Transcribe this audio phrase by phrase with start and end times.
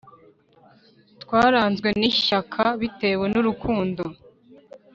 [1.23, 4.03] Twaranzwe n’ ishyaka bitewe n’ urukundo.